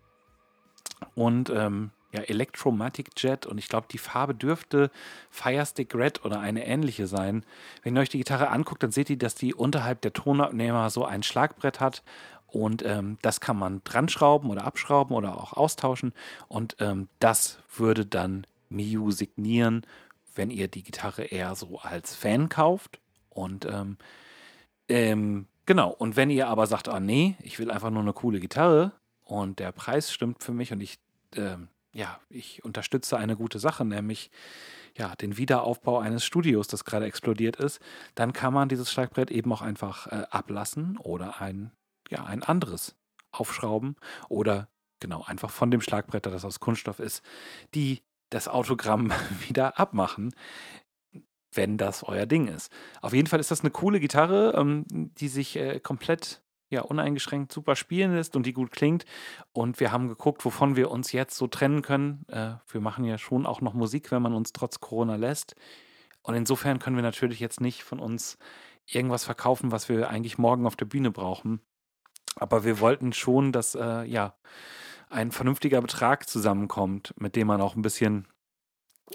Und 1.15 1.49
ähm, 1.49 1.91
ja, 2.11 2.21
Electromatic 2.21 3.11
Jet. 3.17 3.45
Und 3.45 3.57
ich 3.57 3.69
glaube, 3.69 3.87
die 3.89 3.97
Farbe 3.97 4.35
dürfte 4.35 4.91
Firestick 5.29 5.95
Red 5.95 6.25
oder 6.25 6.39
eine 6.39 6.65
ähnliche 6.65 7.07
sein. 7.07 7.45
Wenn 7.83 7.95
ihr 7.95 8.01
euch 8.01 8.09
die 8.09 8.17
Gitarre 8.17 8.49
anguckt, 8.49 8.83
dann 8.83 8.91
seht 8.91 9.09
ihr, 9.09 9.17
dass 9.17 9.35
die 9.35 9.53
unterhalb 9.53 10.01
der 10.01 10.13
Tonabnehmer 10.13 10.89
so 10.89 11.05
ein 11.05 11.23
Schlagbrett 11.23 11.79
hat. 11.79 12.03
Und 12.47 12.83
ähm, 12.85 13.17
das 13.21 13.39
kann 13.39 13.57
man 13.57 13.81
dran 13.85 14.09
schrauben 14.09 14.49
oder 14.49 14.65
abschrauben 14.65 15.15
oder 15.15 15.37
auch 15.37 15.53
austauschen. 15.53 16.13
Und 16.49 16.75
ähm, 16.79 17.07
das 17.19 17.59
würde 17.73 18.05
dann 18.05 18.45
Miu 18.69 19.11
signieren, 19.11 19.85
wenn 20.35 20.51
ihr 20.51 20.67
die 20.67 20.83
Gitarre 20.83 21.23
eher 21.23 21.55
so 21.55 21.79
als 21.79 22.13
Fan 22.13 22.49
kauft. 22.49 22.99
Und 23.29 23.65
ähm, 23.65 23.97
ähm 24.91 25.47
genau, 25.65 25.89
und 25.89 26.15
wenn 26.15 26.29
ihr 26.29 26.47
aber 26.47 26.67
sagt, 26.67 26.89
ah 26.89 26.99
nee, 26.99 27.35
ich 27.41 27.59
will 27.59 27.71
einfach 27.71 27.89
nur 27.89 28.01
eine 28.01 28.13
coole 28.13 28.39
Gitarre 28.39 28.91
und 29.23 29.59
der 29.59 29.71
Preis 29.71 30.11
stimmt 30.11 30.43
für 30.43 30.53
mich 30.53 30.71
und 30.71 30.81
ich 30.81 30.99
ähm, 31.35 31.69
ja, 31.93 32.19
ich 32.29 32.63
unterstütze 32.63 33.17
eine 33.17 33.35
gute 33.35 33.59
Sache, 33.59 33.85
nämlich 33.85 34.31
ja, 34.97 35.15
den 35.15 35.37
Wiederaufbau 35.37 35.99
eines 35.99 36.25
Studios, 36.25 36.67
das 36.67 36.85
gerade 36.85 37.05
explodiert 37.05 37.55
ist, 37.55 37.79
dann 38.15 38.33
kann 38.33 38.53
man 38.53 38.69
dieses 38.69 38.91
Schlagbrett 38.91 39.31
eben 39.31 39.51
auch 39.53 39.61
einfach 39.61 40.07
äh, 40.07 40.25
ablassen 40.29 40.97
oder 40.97 41.41
ein, 41.41 41.71
ja, 42.09 42.25
ein 42.25 42.43
anderes 42.43 42.95
aufschrauben 43.31 43.95
oder 44.27 44.67
genau 44.99 45.23
einfach 45.23 45.49
von 45.49 45.71
dem 45.71 45.81
Schlagbrett, 45.81 46.25
das 46.25 46.45
aus 46.45 46.59
Kunststoff 46.59 46.99
ist, 46.99 47.23
die 47.73 48.01
das 48.29 48.47
Autogramm 48.47 49.11
wieder 49.47 49.79
abmachen, 49.79 50.33
wenn 51.53 51.77
das 51.77 52.03
euer 52.03 52.25
Ding 52.25 52.47
ist. 52.47 52.71
Auf 53.01 53.13
jeden 53.13 53.27
Fall 53.27 53.39
ist 53.39 53.51
das 53.51 53.61
eine 53.61 53.71
coole 53.71 53.99
Gitarre, 53.99 54.53
ähm, 54.55 54.85
die 54.89 55.27
sich 55.27 55.55
äh, 55.55 55.79
komplett 55.79 56.41
ja 56.69 56.81
uneingeschränkt 56.81 57.51
super 57.51 57.75
spielen 57.75 58.15
lässt 58.15 58.35
und 58.35 58.45
die 58.45 58.53
gut 58.53 58.71
klingt. 58.71 59.05
Und 59.51 59.79
wir 59.79 59.91
haben 59.91 60.07
geguckt, 60.07 60.43
wovon 60.45 60.75
wir 60.75 60.89
uns 60.89 61.11
jetzt 61.11 61.35
so 61.35 61.47
trennen 61.47 61.81
können. 61.81 62.25
Äh, 62.29 62.53
wir 62.67 62.81
machen 62.81 63.03
ja 63.05 63.17
schon 63.17 63.45
auch 63.45 63.61
noch 63.61 63.73
Musik, 63.73 64.11
wenn 64.11 64.21
man 64.21 64.33
uns 64.33 64.53
trotz 64.53 64.79
Corona 64.79 65.17
lässt. 65.17 65.55
Und 66.23 66.35
insofern 66.35 66.79
können 66.79 66.95
wir 66.95 67.03
natürlich 67.03 67.39
jetzt 67.39 67.61
nicht 67.61 67.83
von 67.83 67.99
uns 67.99 68.37
irgendwas 68.85 69.25
verkaufen, 69.25 69.71
was 69.71 69.89
wir 69.89 70.09
eigentlich 70.09 70.37
morgen 70.37 70.65
auf 70.65 70.75
der 70.75 70.85
Bühne 70.85 71.11
brauchen. 71.11 71.61
Aber 72.35 72.63
wir 72.63 72.79
wollten 72.79 73.13
schon, 73.13 73.51
dass 73.51 73.75
äh, 73.75 74.03
ja 74.03 74.35
ein 75.09 75.31
vernünftiger 75.31 75.81
Betrag 75.81 76.29
zusammenkommt, 76.29 77.13
mit 77.17 77.35
dem 77.35 77.47
man 77.47 77.59
auch 77.59 77.75
ein 77.75 77.81
bisschen 77.81 78.27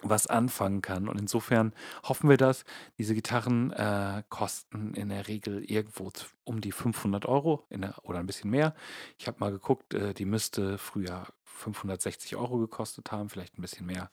was 0.03 0.26
anfangen 0.26 0.83
kann. 0.83 1.09
Und 1.09 1.21
insofern 1.21 1.73
hoffen 2.03 2.29
wir 2.29 2.37
das. 2.37 2.65
Diese 2.99 3.15
Gitarren 3.15 3.73
äh, 3.73 4.23
kosten 4.29 4.95
in 4.95 5.09
der 5.09 5.29
Regel 5.29 5.65
irgendwo 5.65 6.11
um 6.45 6.61
die 6.61 6.73
500 6.73 7.26
Euro 7.26 7.65
der, 7.71 7.95
oder 8.03 8.19
ein 8.19 8.26
bisschen 8.26 8.50
mehr. 8.50 8.75
Ich 9.19 9.26
habe 9.26 9.38
mal 9.41 9.50
geguckt, 9.50 9.95
äh, 9.95 10.15
die 10.15 10.25
müsste 10.25 10.79
früher 10.79 11.26
560 11.45 12.37
Euro 12.37 12.59
gekostet 12.59 13.11
haben, 13.12 13.29
vielleicht 13.29 13.59
ein 13.59 13.62
bisschen 13.62 13.87
mehr. 13.87 14.11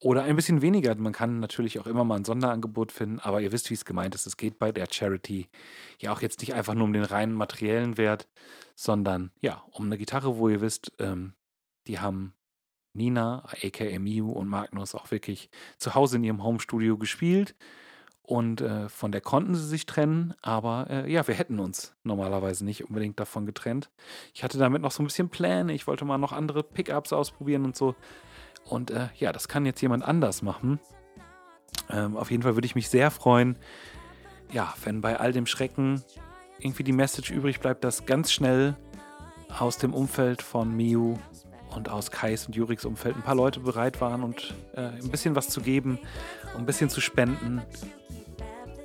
Oder 0.00 0.24
ein 0.24 0.36
bisschen 0.36 0.60
weniger. 0.60 0.94
Man 0.96 1.12
kann 1.12 1.40
natürlich 1.40 1.78
auch 1.78 1.86
immer 1.86 2.04
mal 2.04 2.16
ein 2.16 2.24
Sonderangebot 2.24 2.92
finden, 2.92 3.20
aber 3.20 3.40
ihr 3.40 3.52
wisst, 3.52 3.70
wie 3.70 3.74
es 3.74 3.84
gemeint 3.84 4.14
ist. 4.14 4.26
Es 4.26 4.36
geht 4.36 4.58
bei 4.58 4.72
der 4.72 4.86
Charity 4.90 5.48
ja 5.98 6.12
auch 6.12 6.20
jetzt 6.20 6.40
nicht 6.40 6.54
einfach 6.54 6.74
nur 6.74 6.84
um 6.84 6.92
den 6.92 7.04
reinen 7.04 7.34
materiellen 7.34 7.96
Wert, 7.96 8.28
sondern 8.74 9.30
ja, 9.40 9.62
um 9.70 9.86
eine 9.86 9.96
Gitarre, 9.96 10.36
wo 10.36 10.48
ihr 10.48 10.60
wisst, 10.60 10.92
ähm, 10.98 11.34
die 11.86 12.00
haben 12.00 12.34
Nina, 12.94 13.44
aka 13.62 13.98
Miu 13.98 14.30
und 14.30 14.48
Magnus 14.48 14.94
auch 14.94 15.10
wirklich 15.10 15.50
zu 15.78 15.94
Hause 15.94 16.16
in 16.16 16.24
ihrem 16.24 16.42
Homestudio 16.42 16.96
gespielt. 16.96 17.54
Und 18.22 18.62
äh, 18.62 18.88
von 18.88 19.12
der 19.12 19.20
konnten 19.20 19.54
sie 19.54 19.66
sich 19.66 19.84
trennen, 19.84 20.32
aber 20.40 20.86
äh, 20.88 21.12
ja, 21.12 21.28
wir 21.28 21.34
hätten 21.34 21.58
uns 21.58 21.94
normalerweise 22.04 22.64
nicht 22.64 22.88
unbedingt 22.88 23.20
davon 23.20 23.44
getrennt. 23.44 23.90
Ich 24.32 24.42
hatte 24.42 24.56
damit 24.56 24.80
noch 24.80 24.92
so 24.92 25.02
ein 25.02 25.06
bisschen 25.06 25.28
Pläne, 25.28 25.74
ich 25.74 25.86
wollte 25.86 26.06
mal 26.06 26.16
noch 26.16 26.32
andere 26.32 26.62
Pickups 26.62 27.12
ausprobieren 27.12 27.66
und 27.66 27.76
so. 27.76 27.94
Und 28.64 28.90
äh, 28.90 29.08
ja, 29.16 29.30
das 29.30 29.46
kann 29.46 29.66
jetzt 29.66 29.82
jemand 29.82 30.04
anders 30.04 30.40
machen. 30.40 30.80
Ähm, 31.90 32.16
auf 32.16 32.30
jeden 32.30 32.42
Fall 32.42 32.54
würde 32.54 32.64
ich 32.64 32.74
mich 32.74 32.88
sehr 32.88 33.10
freuen, 33.10 33.58
ja, 34.52 34.72
wenn 34.84 35.02
bei 35.02 35.20
all 35.20 35.32
dem 35.32 35.44
Schrecken 35.44 36.02
irgendwie 36.58 36.84
die 36.84 36.92
Message 36.92 37.30
übrig 37.30 37.60
bleibt, 37.60 37.84
dass 37.84 38.06
ganz 38.06 38.32
schnell 38.32 38.74
aus 39.58 39.76
dem 39.76 39.92
Umfeld 39.92 40.40
von 40.40 40.74
Miu 40.74 41.18
und 41.76 41.88
aus 41.88 42.10
Kais 42.10 42.46
und 42.46 42.56
Juriks 42.56 42.84
Umfeld 42.84 43.16
ein 43.16 43.22
paar 43.22 43.34
Leute 43.34 43.60
bereit 43.60 44.00
waren 44.00 44.22
und 44.22 44.54
äh, 44.74 44.80
ein 44.80 45.10
bisschen 45.10 45.34
was 45.34 45.48
zu 45.48 45.60
geben, 45.60 45.98
ein 46.56 46.66
bisschen 46.66 46.90
zu 46.90 47.00
spenden. 47.00 47.62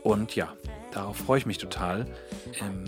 Und 0.03 0.35
ja, 0.35 0.53
darauf 0.91 1.17
freue 1.17 1.39
ich 1.39 1.45
mich 1.45 1.57
total. 1.57 2.05
Ähm, 2.61 2.85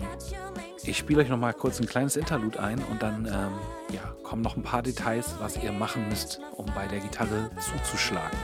ich 0.84 0.98
spiele 0.98 1.22
euch 1.22 1.28
noch 1.28 1.38
mal 1.38 1.52
kurz 1.52 1.80
ein 1.80 1.86
kleines 1.86 2.16
Interlude 2.16 2.60
ein 2.60 2.82
und 2.90 3.02
dann 3.02 3.26
ähm, 3.26 3.94
ja, 3.94 4.14
kommen 4.22 4.42
noch 4.42 4.56
ein 4.56 4.62
paar 4.62 4.82
Details, 4.82 5.36
was 5.38 5.56
ihr 5.62 5.72
machen 5.72 6.08
müsst, 6.08 6.40
um 6.56 6.66
bei 6.74 6.86
der 6.88 7.00
Gitarre 7.00 7.50
zuzuschlagen. 7.60 8.36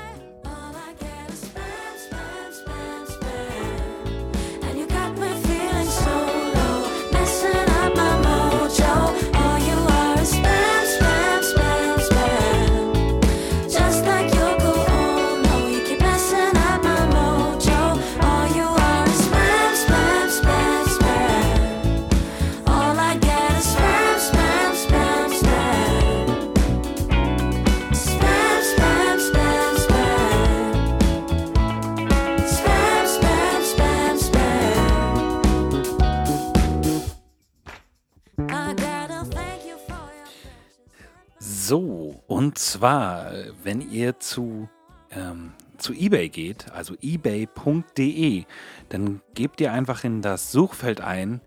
Und 42.29 42.59
zwar, 42.59 43.33
wenn 43.65 43.81
ihr 43.81 44.21
zu, 44.21 44.69
ähm, 45.11 45.55
zu 45.79 45.95
eBay 45.95 46.29
geht, 46.29 46.71
also 46.71 46.95
ebay.de, 47.01 48.45
dann 48.91 49.23
gebt 49.33 49.63
ihr 49.63 49.73
einfach 49.73 50.05
in 50.05 50.21
das 50.21 50.53
Suchfeld 50.53 51.01
ein 51.01 51.41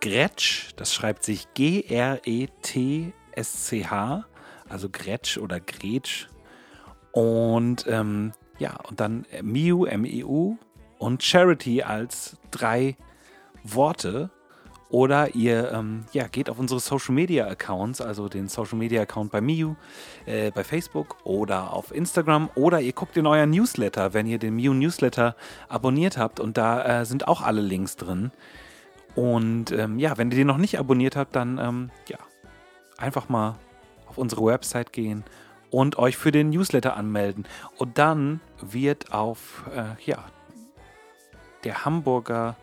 Gretsch, 0.00 0.70
das 0.76 0.94
schreibt 0.94 1.24
sich 1.24 1.52
G-R-E-T-S-C-H, 1.54 2.24
also 4.68 4.88
Gretsch 4.90 5.38
oder 5.38 5.58
Gretsch. 5.58 6.28
Und 7.10 7.84
ähm, 7.88 8.32
ja, 8.60 8.76
und 8.88 9.00
dann 9.00 9.26
Miu, 9.42 9.86
M-E-U 9.86 10.56
und 10.98 11.24
Charity 11.24 11.82
als 11.82 12.36
drei 12.52 12.96
Worte. 13.64 14.30
Oder 14.90 15.34
ihr 15.34 15.70
ähm, 15.72 16.06
ja, 16.12 16.28
geht 16.28 16.48
auf 16.48 16.58
unsere 16.58 16.80
Social 16.80 17.14
Media 17.14 17.46
Accounts, 17.46 18.00
also 18.00 18.28
den 18.28 18.48
Social 18.48 18.78
Media 18.78 19.02
Account 19.02 19.30
bei 19.30 19.42
Miu, 19.42 19.74
äh, 20.24 20.50
bei 20.50 20.64
Facebook 20.64 21.16
oder 21.24 21.74
auf 21.74 21.94
Instagram. 21.94 22.48
Oder 22.54 22.80
ihr 22.80 22.92
guckt 22.92 23.16
in 23.18 23.26
euer 23.26 23.44
Newsletter, 23.44 24.14
wenn 24.14 24.26
ihr 24.26 24.38
den 24.38 24.56
Miu 24.56 24.72
Newsletter 24.72 25.36
abonniert 25.68 26.16
habt. 26.16 26.40
Und 26.40 26.56
da 26.56 27.00
äh, 27.00 27.04
sind 27.04 27.28
auch 27.28 27.42
alle 27.42 27.60
Links 27.60 27.96
drin. 27.96 28.30
Und 29.14 29.72
ähm, 29.72 29.98
ja, 29.98 30.16
wenn 30.16 30.30
ihr 30.30 30.38
den 30.38 30.46
noch 30.46 30.58
nicht 30.58 30.78
abonniert 30.78 31.16
habt, 31.16 31.36
dann 31.36 31.58
ähm, 31.58 31.90
ja, 32.08 32.18
einfach 32.96 33.28
mal 33.28 33.56
auf 34.06 34.16
unsere 34.16 34.44
Website 34.44 34.92
gehen 34.92 35.24
und 35.70 35.98
euch 35.98 36.16
für 36.16 36.32
den 36.32 36.48
Newsletter 36.48 36.96
anmelden. 36.96 37.46
Und 37.76 37.98
dann 37.98 38.40
wird 38.62 39.12
auf 39.12 39.64
äh, 39.74 40.02
ja, 40.04 40.24
der 41.64 41.84
Hamburger 41.84 42.56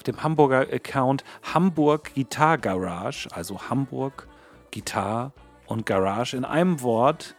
auf 0.00 0.04
dem 0.04 0.22
Hamburger 0.22 0.66
Account 0.72 1.24
Hamburg 1.42 2.14
Guitar 2.14 2.56
Garage, 2.56 3.28
also 3.32 3.68
Hamburg 3.68 4.26
Gitarre 4.70 5.32
und 5.66 5.84
Garage 5.84 6.38
in 6.38 6.46
einem 6.46 6.80
Wort, 6.80 7.36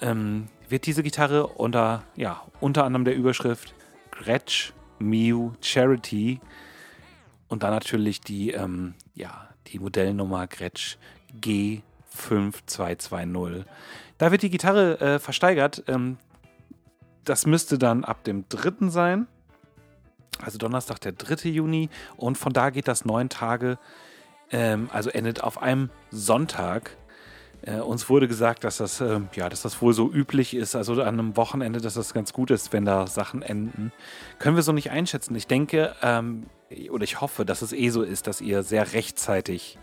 ähm, 0.00 0.48
wird 0.68 0.86
diese 0.86 1.04
Gitarre 1.04 1.46
unter, 1.46 2.02
ja, 2.16 2.42
unter 2.58 2.82
anderem 2.82 3.04
der 3.04 3.14
Überschrift 3.14 3.76
Gretsch 4.10 4.72
Mew 4.98 5.52
Charity 5.60 6.40
und 7.46 7.62
dann 7.62 7.70
natürlich 7.70 8.20
die, 8.20 8.50
ähm, 8.50 8.94
ja, 9.14 9.48
die 9.68 9.78
Modellnummer 9.78 10.48
Gretsch 10.48 10.96
G5220. 11.40 13.66
Da 14.18 14.32
wird 14.32 14.42
die 14.42 14.50
Gitarre 14.50 15.00
äh, 15.00 15.20
versteigert. 15.20 15.84
Ähm, 15.86 16.18
das 17.22 17.46
müsste 17.46 17.78
dann 17.78 18.02
ab 18.02 18.24
dem 18.24 18.48
3. 18.48 18.88
sein 18.88 19.28
also 20.40 20.58
Donnerstag, 20.58 21.00
der 21.00 21.12
3. 21.12 21.48
Juni. 21.48 21.88
Und 22.16 22.38
von 22.38 22.52
da 22.52 22.70
geht 22.70 22.88
das 22.88 23.04
neun 23.04 23.28
Tage, 23.28 23.78
ähm, 24.50 24.88
also 24.92 25.10
endet 25.10 25.42
auf 25.42 25.60
einem 25.60 25.90
Sonntag. 26.10 26.96
Äh, 27.62 27.76
uns 27.76 28.08
wurde 28.08 28.26
gesagt, 28.26 28.64
dass 28.64 28.78
das, 28.78 29.00
äh, 29.00 29.20
ja, 29.34 29.48
dass 29.48 29.62
das 29.62 29.80
wohl 29.80 29.94
so 29.94 30.10
üblich 30.10 30.54
ist, 30.54 30.74
also 30.74 30.94
an 30.94 31.08
einem 31.08 31.36
Wochenende, 31.36 31.80
dass 31.80 31.94
das 31.94 32.12
ganz 32.12 32.32
gut 32.32 32.50
ist, 32.50 32.72
wenn 32.72 32.84
da 32.84 33.06
Sachen 33.06 33.42
enden. 33.42 33.92
Können 34.38 34.56
wir 34.56 34.62
so 34.62 34.72
nicht 34.72 34.90
einschätzen. 34.90 35.34
Ich 35.36 35.46
denke, 35.46 35.94
ähm, 36.02 36.46
oder 36.90 37.04
ich 37.04 37.20
hoffe, 37.20 37.44
dass 37.44 37.62
es 37.62 37.72
eh 37.72 37.90
so 37.90 38.02
ist, 38.02 38.26
dass 38.26 38.40
ihr 38.40 38.62
sehr 38.62 38.94
rechtzeitig, 38.94 39.78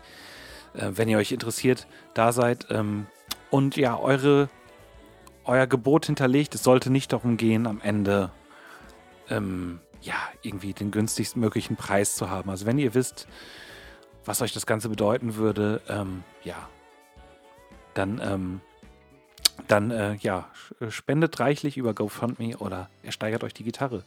äh, 0.74 0.90
wenn 0.94 1.08
ihr 1.08 1.18
euch 1.18 1.32
interessiert, 1.32 1.86
da 2.12 2.32
seid. 2.32 2.66
Ähm, 2.70 3.06
und 3.48 3.76
ja, 3.76 3.98
eure, 3.98 4.50
euer 5.44 5.66
Gebot 5.66 6.06
hinterlegt. 6.06 6.54
Es 6.54 6.62
sollte 6.62 6.90
nicht 6.90 7.12
darum 7.12 7.38
gehen, 7.38 7.66
am 7.66 7.80
Ende 7.80 8.30
ähm, 9.30 9.80
ja, 10.02 10.16
irgendwie 10.42 10.72
den 10.72 10.90
günstigsten 10.90 11.40
möglichen 11.40 11.76
Preis 11.76 12.16
zu 12.16 12.30
haben. 12.30 12.50
Also 12.50 12.66
wenn 12.66 12.78
ihr 12.78 12.94
wisst, 12.94 13.28
was 14.24 14.42
euch 14.42 14.52
das 14.52 14.66
Ganze 14.66 14.88
bedeuten 14.88 15.36
würde, 15.36 15.80
ähm, 15.88 16.22
ja, 16.42 16.68
dann, 17.94 18.20
ähm, 18.22 18.60
dann 19.68 19.90
äh, 19.90 20.14
ja, 20.16 20.48
spendet 20.88 21.40
reichlich 21.40 21.76
über 21.76 21.94
GoFundMe 21.94 22.56
oder 22.58 22.88
ersteigert 23.02 23.44
euch 23.44 23.54
die 23.54 23.64
Gitarre. 23.64 24.04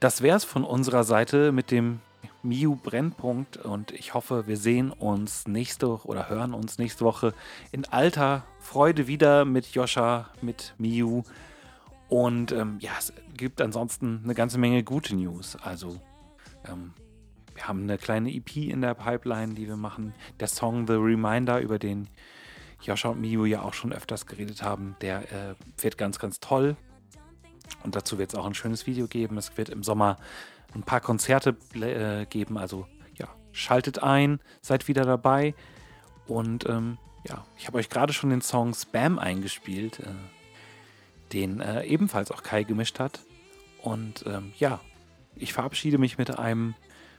Das 0.00 0.22
wäre 0.22 0.36
es 0.36 0.44
von 0.44 0.64
unserer 0.64 1.04
Seite 1.04 1.52
mit 1.52 1.70
dem 1.70 2.00
Miu 2.42 2.74
Brennpunkt 2.74 3.58
und 3.58 3.92
ich 3.92 4.14
hoffe, 4.14 4.46
wir 4.46 4.56
sehen 4.56 4.92
uns 4.92 5.46
nächste 5.46 5.88
oder 6.06 6.30
hören 6.30 6.54
uns 6.54 6.78
nächste 6.78 7.04
Woche 7.04 7.34
in 7.70 7.84
alter 7.86 8.44
Freude 8.60 9.06
wieder 9.06 9.44
mit 9.44 9.66
Joscha, 9.66 10.30
mit 10.40 10.74
Miu. 10.78 11.22
Und 12.10 12.50
ähm, 12.50 12.78
ja, 12.80 12.90
es 12.98 13.12
gibt 13.36 13.62
ansonsten 13.62 14.20
eine 14.24 14.34
ganze 14.34 14.58
Menge 14.58 14.82
gute 14.82 15.14
News. 15.14 15.56
Also 15.62 16.00
ähm, 16.68 16.92
wir 17.54 17.68
haben 17.68 17.84
eine 17.84 17.98
kleine 17.98 18.34
EP 18.34 18.56
in 18.56 18.80
der 18.80 18.94
Pipeline, 18.94 19.54
die 19.54 19.68
wir 19.68 19.76
machen. 19.76 20.12
Der 20.40 20.48
Song 20.48 20.88
The 20.88 20.94
Reminder, 20.94 21.60
über 21.60 21.78
den 21.78 22.08
Joscha 22.82 23.10
und 23.10 23.20
Miu 23.20 23.44
ja 23.44 23.62
auch 23.62 23.74
schon 23.74 23.92
öfters 23.92 24.26
geredet 24.26 24.62
haben, 24.62 24.96
der 25.00 25.20
äh, 25.32 25.54
wird 25.78 25.98
ganz, 25.98 26.18
ganz 26.18 26.40
toll. 26.40 26.76
Und 27.84 27.94
dazu 27.94 28.18
wird 28.18 28.32
es 28.32 28.38
auch 28.38 28.46
ein 28.46 28.54
schönes 28.54 28.88
Video 28.88 29.06
geben. 29.06 29.38
Es 29.38 29.56
wird 29.56 29.68
im 29.68 29.84
Sommer 29.84 30.16
ein 30.74 30.82
paar 30.82 31.00
Konzerte 31.00 31.56
äh, 31.74 32.26
geben. 32.26 32.58
Also 32.58 32.88
ja, 33.14 33.28
schaltet 33.52 34.02
ein, 34.02 34.40
seid 34.62 34.88
wieder 34.88 35.04
dabei. 35.04 35.54
Und 36.26 36.68
ähm, 36.68 36.98
ja, 37.28 37.44
ich 37.56 37.68
habe 37.68 37.78
euch 37.78 37.88
gerade 37.88 38.12
schon 38.12 38.30
den 38.30 38.40
Song 38.40 38.74
Spam 38.74 39.20
eingespielt. 39.20 40.00
Äh, 40.00 40.06
den 41.32 41.60
äh, 41.60 41.84
ebenfalls 41.84 42.30
auch 42.30 42.42
Kai 42.42 42.64
gemischt 42.64 42.98
hat. 42.98 43.20
Und 43.82 44.24
ähm, 44.26 44.52
ja, 44.58 44.80
ich 45.36 45.52
verabschiede 45.52 45.98
mich 45.98 46.18
mit 46.18 46.38
einem 46.38 46.74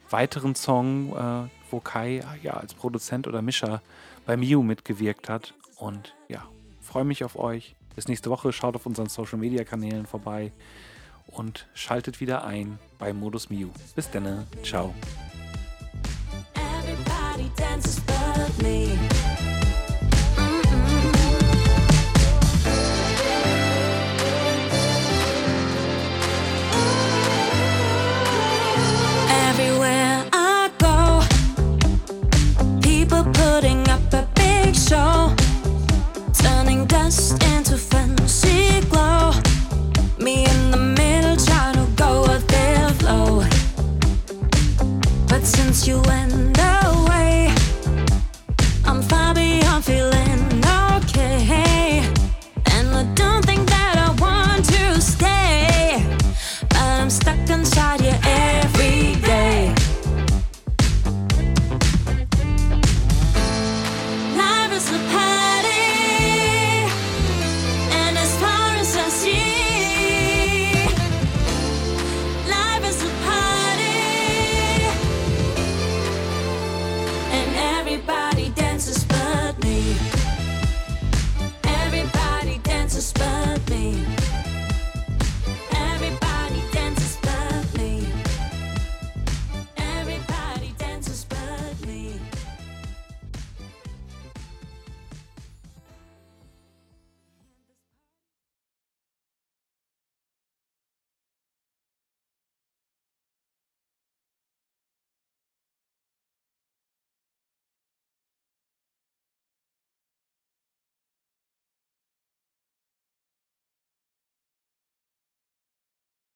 weiteren 0.09 0.55
Song, 0.55 1.15
äh, 1.15 1.49
wo 1.71 1.79
Kai 1.79 2.23
ja 2.43 2.53
als 2.53 2.73
Produzent 2.73 3.27
oder 3.27 3.41
Mischer 3.41 3.81
bei 4.25 4.37
Miu 4.37 4.63
mitgewirkt 4.63 5.29
hat. 5.29 5.53
Und 5.77 6.13
ja, 6.27 6.45
freue 6.81 7.05
mich 7.05 7.23
auf 7.23 7.37
euch. 7.37 7.75
Bis 7.95 8.07
nächste 8.07 8.29
Woche. 8.29 8.53
Schaut 8.53 8.75
auf 8.75 8.85
unseren 8.85 9.09
Social 9.09 9.39
Media 9.39 9.63
Kanälen 9.63 10.05
vorbei 10.05 10.51
und 11.27 11.67
schaltet 11.73 12.19
wieder 12.19 12.43
ein 12.43 12.79
bei 12.99 13.13
Modus 13.13 13.49
Miu. 13.49 13.69
Bis 13.95 14.09
dann. 14.11 14.47
Ciao. 14.63 14.93